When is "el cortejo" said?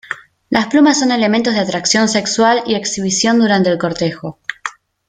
3.69-4.39